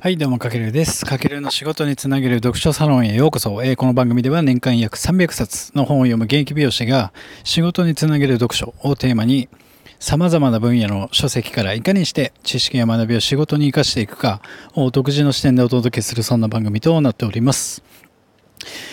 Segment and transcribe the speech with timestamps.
[0.00, 1.06] はい、どうも、かけるです。
[1.06, 3.62] かけるの仕事につなげる読書サロンへようこそ。
[3.62, 7.12] えー、この番組では年間約300冊の本を読む現役美容師が
[7.44, 9.48] 仕事につなげる読書をテーマに
[10.00, 14.42] 様々な分野の書籍からいかにして知識や学びを仕事に活かしていくか
[14.74, 17.84] を独自の視点でお届けするそんな番組となっております。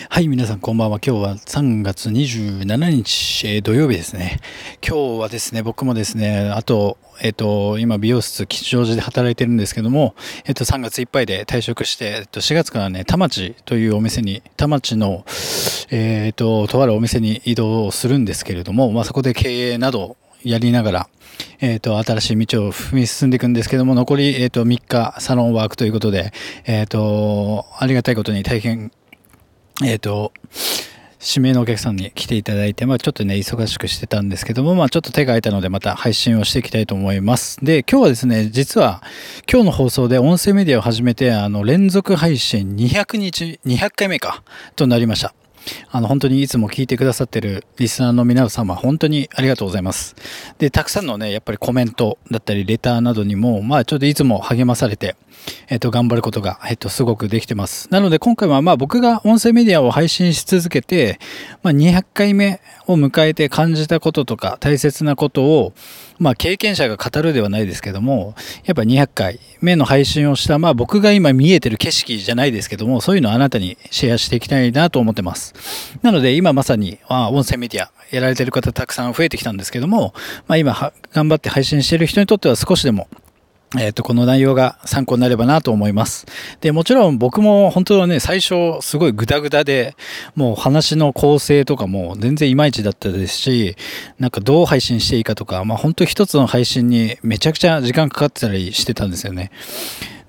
[0.09, 0.99] はい、皆さんこんばんは。
[1.05, 4.39] 今日は3月27日、えー、土曜日ですね。
[4.85, 10.15] 今日はですね、僕もですね、あと、えっ、と、今美容室吉祥寺で働いてるんですけども、
[10.45, 15.25] えっ、と、3月いっぱいで退職して、えっ、と、4月からね、田町というお店に、田町の、
[15.91, 21.09] えっ、と、とあるお店に移動するんですけれども、まあ、そこで経営などやりながら、
[21.61, 26.33] えっ、と、新しい道を踏み進んでいくんですけども、残り、えっ、と、3日サロンワークということで、
[26.65, 28.91] えっ、と、ありがたいことに大変
[29.83, 30.33] えっ、ー、と、
[31.21, 37.63] 指名のお客さんに来ていただいて、まあ、ちょっとね、忙しくしてたんですけども、まあ、ちょっと手が空いたので、また配信をしていきたいと思います。
[37.63, 39.03] で、今日はですね、実は、
[39.51, 44.43] 今日の放送で音声メディアを始めて、あの、連続配信200日、200回目か、
[44.75, 45.33] となりました。
[45.91, 50.15] あの、本当にいつも聞いてくださってるリスナーの皆様、本当にありがとうございます。
[50.57, 55.15] で、たくさんのね、やっぱりコメントだったり、レターなどにも、まあ、ちょっといつも励まされて、
[55.67, 57.87] えっと、頑張ることが、えっと、すごくできてます。
[57.91, 61.19] なので、今回はまあ、僕が音声メディアを配信し続けて、
[61.63, 65.73] まあ、200回目を迎えて感じたこととか、大切なことを、
[66.19, 75.53] まあ、経験者が語るではないですけども、やっぱ200回目の配信をした、まあ、僕が今見えてる景色じゃないですけども、そういうのをあなたにシェアしていきたいなと思ってます。
[76.01, 80.13] なので、今まさに、あ音声メディアやられてる方たくさん増えてきたんですけども、
[80.47, 83.07] まあ、今頑張って配信してる人にとっては少しでも
[83.77, 86.25] えっ、ー、と、この内容が参考になればなと思います。
[86.59, 89.95] で、もちろん僕も本当はね、最初すごいグダグダで、
[90.35, 93.75] もう話の構成とかも全然いまいちだったですし、
[94.17, 99.51] なんかどう配信していいかとか、まあ本当一つの配信にめちゃくちゃ時間かかってたりしてたんですよね。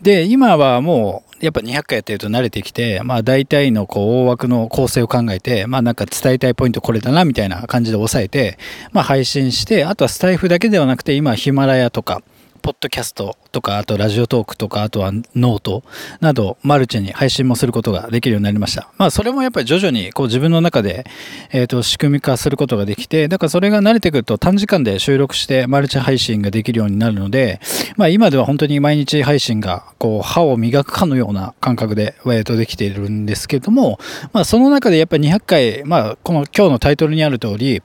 [0.03, 8.59] で、今はもう、やっぱ200回やってると慣れてきて、まあ大体のこう大枠の構成を考えて、まあなんか伝えたいポイントこれだなみたいな感じで押さえて、
[8.93, 12.23] まあ配信して、あとはスタエフだけではなくて今ヒマラヤとか、
[12.61, 15.83] ポッドキャストとか、あとラジオトークとか、あとはノート
[16.21, 18.91] など、マルチに配信もすることができるようになりました。
[18.99, 21.05] まあ、それもやっぱり徐々にこう自分の中で、
[21.51, 27.61] えっ、ー、と、仕組み化することができて、だからそれが慣れてくると短時間で収録してマルチ配信ができるようになるので、
[27.97, 33.99] まあ、今では本当に毎日配信が、こう、歯を磨くかのような感覚で、えっと、できているんですけども、
[34.33, 37.83] まあ、その中でやっぱり200回、まあ、この今日のタイトルにある通り、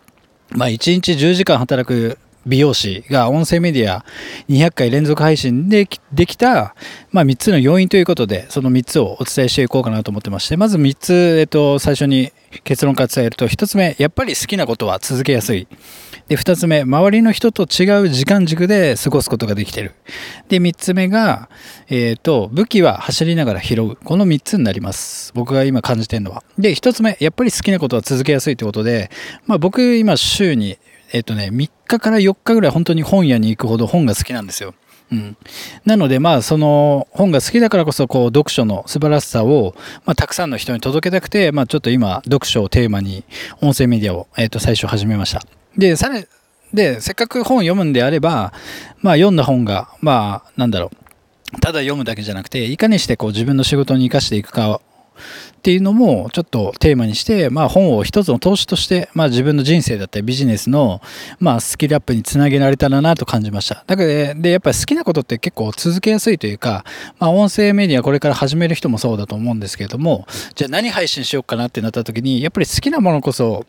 [0.52, 4.06] まあ、1日10時間働く美容師が音声メディア
[4.50, 6.76] 200回連続配信でできた、
[7.12, 12.32] まあ、3つの要因ということで、その3つをお伝えしていこうかなと思ってまして、まず3つ、えっと、最初に
[12.64, 15.68] 結論から伝えると、1つ目、やっぱり好きなことは続けやすい。
[16.28, 19.94] で、2つ目、周りの人と違う時間軸で過ごすことができてる。
[20.50, 21.50] で、3つ目が、
[21.90, 23.96] えっ、と、武器は走りながら拾う。
[23.96, 25.32] この3つになります。
[25.36, 26.44] 僕が今感じてるのは。
[26.58, 29.12] で、1つ目、やっぱり好きなことは続けやすいということで、
[29.46, 30.78] まあ僕今週に
[31.16, 34.76] えっ、とね、3日から4日ぐらい本当に本屋に行くほど本が好きなんですよ。
[35.14, 35.38] うん、
[35.86, 43.24] なのでまあその本が好きだからこそこう読書の素晴らしさを、まあ、たくさんの人に届けたくて、まあ、ちょっと今読書をテーマに
[43.62, 45.42] 音声メディアを、えー、と最初始めました。
[45.78, 46.22] でさら
[46.74, 48.52] でせっかく本読むんであれば、
[49.02, 50.90] まあ、読んだ本がまあなんだろ
[51.56, 54.82] うただ読むだけじゃなくていかにしてこう自分の仕事に生かしていくか
[55.58, 61.02] っていうのもちょっとテーマにして、まあ、本を一つの投資として、まあ、自分の人生だったりビジネスの、
[61.40, 63.84] まあ、スキルアップにつなげられたらなと感じました。
[63.88, 66.86] だから、で、やっぱり好きなことって結構続けやすいというか、
[67.20, 73.66] まあ、音声メディアこれから始める人もそうだと思うんですけれども、じゃあ何配信しようかなってなった時に、やっぱり好きなものこそ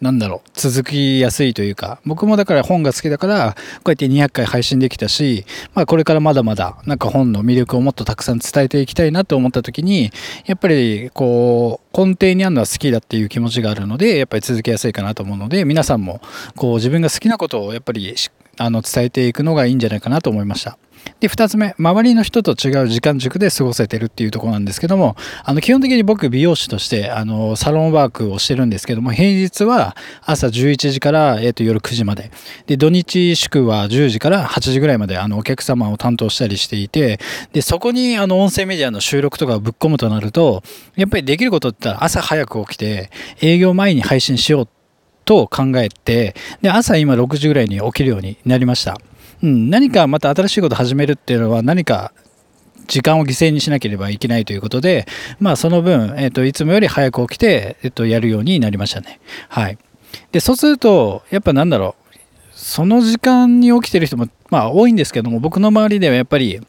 [0.00, 10.10] なんだろう、続きやすいというか、僕もだから本が好きだから、こうやって200回配信できたし、まあこれからまだまだ、なんか本の魅力をもっとたくさん伝えていきたいなと思った時に、
[10.44, 16.20] やっぱりこう、根底にあるのは好きだっていう気持ちがあるので、やっぱり続けやすいかなと思うので、皆さんも、
[16.56, 18.14] こう自分が好きなことをやっぱり
[18.58, 20.78] あの伝えていくのがいいんじゃないかなと思いました。
[21.20, 32.30] で、二つ目、周りの人と違う時間軸で過ごせてるっていうところなんですけども、あの、基本的に僕、美容師として、あの、サロンワークをしてるんですけども、平日は朝11時から、えっ、ー、と、夜9時まで。
[32.66, 37.18] で、土日祝は10時から8時ぐらいまで、あの、お客様を担当したりしていて、
[37.52, 40.62] で、そこに、あの、音声メディアの収録とかをぶっ込むとなると、
[40.96, 43.10] やっぱりできることって言ったら朝早く起きて、
[43.40, 44.75] 営業前に配信しようって
[45.26, 48.96] と考えて、で、朝今6時ぐらいに起きるようになりました。
[49.42, 52.12] うん、何かまた新しいこと始めるっていうのは何か
[52.86, 55.06] 時間を犠牲にしなければいけないということで、
[55.38, 59.20] まあその分、え、ー、と、いつもより早く起きて、えっ、ー、と、やるようになりましたね。
[59.48, 59.78] はい。
[60.32, 62.16] で、そうすると、やっぱなんだろう、
[62.52, 66.60] その時間に起きてる人も、まあ多いんですけども、僕の周りではやっぱり、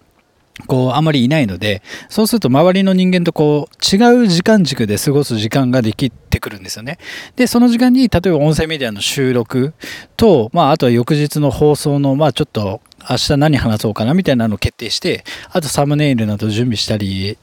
[0.65, 6.97] こう、あまりいないので、そうすると周りの人間とこう、違う時間軸で過ごす時間ができてくるんですよね。
[7.35, 9.73] で、その時間に、例えば音声メディアの収録
[10.15, 17.37] と、まあ、あとは翌日の放送の、まあ、ちょっと、明日何話そうかなみたいなのを決定して、あとサムネイルなど準備したり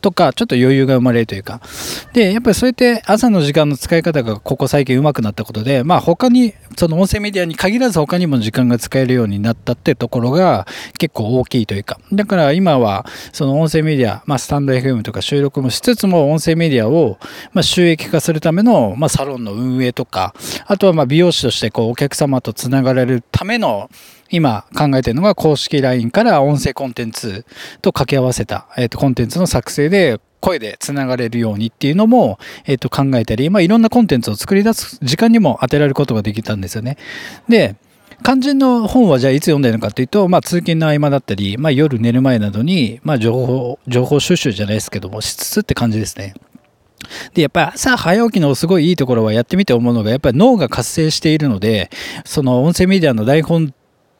[0.00, 1.60] とか、ちょっと余裕が生まれるというか。
[2.12, 10.66] で、やっぱりそうやって朝の時間の使い方がここ最近上手くなったことで、まあ他に、その音声メディアに限らず他にも時間が使えるようになったってところが
[10.98, 11.98] 結構大きいというか。
[12.12, 17.18] だから今はその音声メディア、まあスタンド FM とか収録もしつつも音声メディアを
[17.52, 20.34] まあ収益化するためのまあサロンの運営とか、
[20.66, 23.90] あとはまあ美容師としてこうお客様とつながれるための
[24.30, 27.44] 今考えてるのが公式 LINE から音声コンテンツ
[27.82, 36.96] と掛け合わせた、えー、とコンテンツの作成で声でつながれるようにっていうのも、えー、と考えたり、まあ、いろんなコンテンツを作り出す時間にも当てられることができたんですよね。
[37.48, 37.76] で、
[38.24, 46.34] 肝心の本はじゃあいつ読んでるのかというと、まあ、通勤の合間だったり、まあ、夜寝る前などに、まあ、情報、情報収集じゃないですけども、しつつって感じですね。
[47.34, 51.90] で、やっぱり朝早起きのすごいいいところはやってみて思うのが、やっぱり脳が活性しているので、
[52.24, 53.72] その音声メディアの台本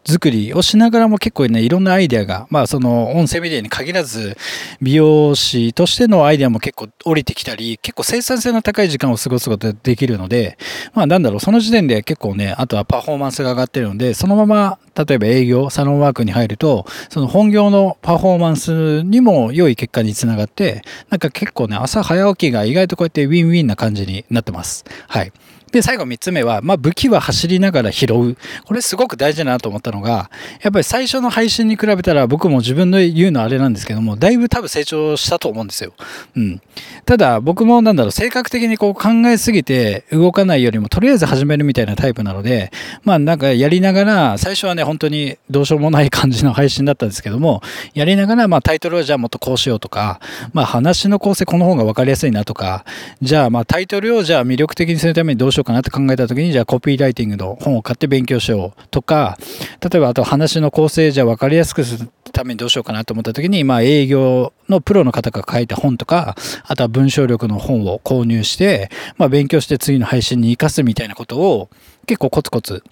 [0.08, 4.36] 作りをしながらも結構ね、いろんなアイデアが、まあその音声メディアに限らず、
[4.80, 10.56] 美容師としてのアイデアも結構降りてきたり、結構生産性の高い時間を過ごすことができるので、
[10.94, 24.84] まあなんだろう、その時点で結構ね、あとはパフォーマンスが上がってるので、そのまま、例えば営業、サロンワークに入ると、その本業のパフォーマンスにも良い結果につながって、なんか結構ね、朝早起きが意外とこうやってウィンウィンな感じになってます。
[25.06, 25.32] はい。
[25.70, 28.36] で、最後3つ目は、まあ、武器は走りながら拾う。
[28.64, 30.30] これすごく大事だなと思ったのが、
[30.62, 35.92] やっぱり最初の配信に比べたら僕も自分の言うのあれなんですけども、だいぶ多分成長したと思うんですよ。
[36.36, 36.60] うん。
[37.04, 42.70] ただ、僕もなんだろう、性格的にこう考えすぎて動かないよりも、とりあえず始めるみたいなタイプなので、
[43.04, 47.62] まあなんかやりながら、最初はね、本当にどうしようもない感じの配信だったんですけども、
[47.94, 50.20] やりながら、まあタイトルをじゃあもっとこうしようとか、
[50.52, 52.84] まあ話の構成この方が分かりやすいなとか、
[53.22, 59.38] じゃあまあタイトルをじゃあ魅力的にするためにどうしようかなって考えた時に、じゃあコピーライティングの本を買って勉強しようとか、
[59.80, 71.70] 例えばあと話の構成じゃ分かりやすくするためにどうしようかなと思った時に、まあ営業のプロの方が書いた本とか、あとは文章力の本を購入して、まあ勉強して次の配信に活かすみたいなことを
[72.06, 72.82] 結構コツコツ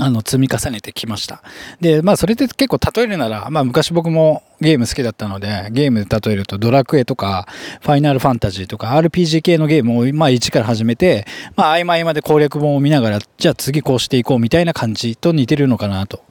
[0.00, 1.42] あの、積み重ねてきました。
[1.80, 7.46] で、まあ、それって結構例えるなら、まあ、昔僕もゲーム好きだったので、ゲームで例えるとドラクエとか、
[7.80, 16.22] ファイナルファンタジーとか、RPG 系のゲームを、まあ、一から始めて、まあ、合間合間で攻略本を見ながら、じゃあ次こうしていこうみたいな感じと似てるのかなと。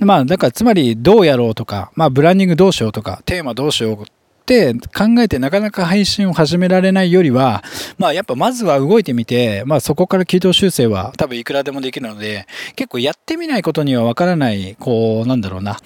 [0.00, 4.06] まあ、だからつまりどうやろうとか、まあ、ブランディングどうしようとか、テーマどうしよう
[4.44, 7.64] って考えてなかなか配信を始められないよりは、
[7.96, 12.46] まあやっぱまずは動いてみて、まあそこから軌道修正は多分いくらでもできるので、
[12.76, 15.78] 結構やってみないことにはわからない、こう、なんだろうな、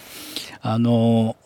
[0.61, 1.37] あの、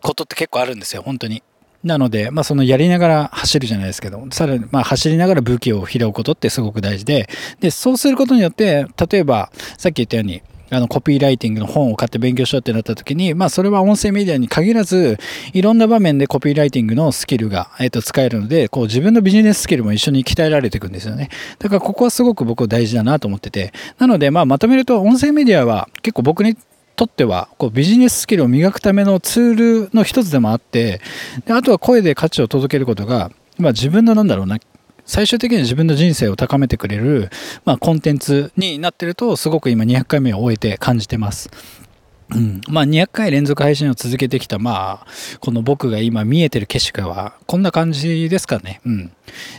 [0.00, 1.42] ことって結構あるんですよ、本当に。
[1.82, 7.28] なので、まあ、そのやりながら走るじゃないですけど、さらに、まあ、走りながら武器を拾うことってすごく大事で、
[7.60, 15.18] で、そうすることによって、例えば、さっき言ったように、あのコピーライティングの本を買って勉強しようってなった時に、まあそれは音声メディアに限らず、
[15.52, 21.28] いろんな場面でコピーライティングのスキルが、えー、と使えるので、こう自分のビジネススキルも一緒に鍛えられていくんですよね。
[21.58, 23.72] だからここはすごく僕大事だなと思ってて。
[23.98, 26.56] なのでまあまとめると音声メディアは結構僕に
[26.96, 31.00] とってはこうビジネススキルを磨くためのツールの一つでもあって
[31.44, 34.58] であとは声で価値を届けることが、まあ、自分のなんだろうな
[35.06, 37.30] 最終的に自分の人生を高めてくれる、
[37.64, 41.50] まあ、コンテンツになってるとすごく今200回目を終えて感じてます。
[42.34, 45.06] うん、まあ200回連続配信を続けてきたまあ
[45.40, 48.80] この僕が今見えてる景色はこんな感じですかね。
[48.84, 49.12] うん。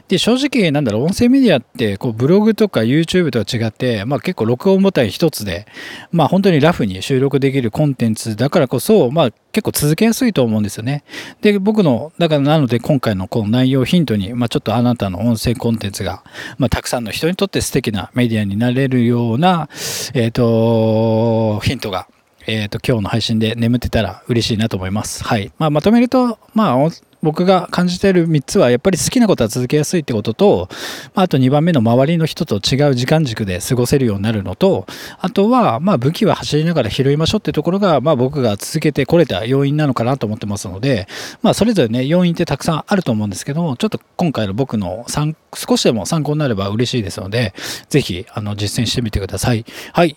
[0.07, 5.65] で正直なんだろう音声メディアってこうブログとか YouTube とは違ってまあ結構録音ボタン一つで
[6.11, 11.03] まあ本当にラフに収録できるコンテンツだからこそまあ結構続けやすいと思うんですよね。
[11.41, 16.23] で僕のだからなので今回のこの内容をヒントにまあちょっとあなたの音声コンテンツが
[16.57, 19.69] まあたくさんの人にとって素敵なメディアになれるような
[20.13, 22.07] えっ、ー、とヒントが
[22.47, 25.23] えっ、ー、と、今日の配信で眠ってたら嬉しいなと思います。
[25.23, 25.51] はい。
[25.57, 26.89] まあ、まとめると、まあ、
[27.25, 30.69] 僕が感じている3つは、やっぱり好きなことは続けやすいってことと、
[31.15, 34.85] あと2番目の周りの人と違う時間軸で過ごせるようになるのと、
[35.19, 41.07] あとは、まあ、武器は走りながら拾いましょうってところが、まあ、僕が続けてこれた要因なのかなと思ってますので、
[41.41, 45.07] まあ、それぞれね、要因ってたくさんあると思うんですけども、ちょっと今回の僕の
[45.55, 47.55] 少しでも参考になれば嬉しいですので、
[47.89, 49.65] ぜひ、あの、実践してみてください。
[49.93, 50.15] はい。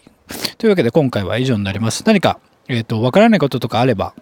[0.58, 2.02] というわけで今回は以上になります。
[2.04, 2.38] 何か、
[2.68, 4.12] えっ、ー、と、わからないこととかあれば、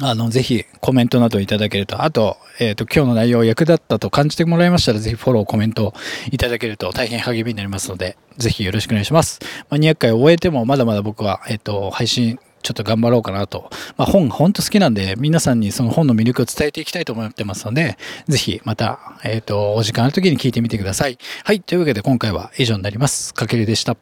[0.00, 5.92] あの、ぜひコメントなどいただけると、あと、えっ、ー、と、今日の内容役立ったと感じてもらいましたら、ぜひフォロー、コメント
[6.30, 9.40] いただけると大変励みになりますので、ぜひよろしくお願いします。
[9.68, 13.70] まあ、200回を終えても、まだまだ僕は、えっ、ー、と、配信ちょっと頑張ろうかなと。
[13.96, 21.18] まあ、本、本当好きなんで、皆さんにその本の魅力を伝えていきたいと思ってますので、ぜひまた、えっ、ー、と、お時間ある時に聞いてみてください。
[21.44, 21.60] はい。
[21.60, 23.34] というわけで今回は以上になります。
[23.34, 23.96] かけるでした。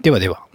[0.00, 0.49] ではでは。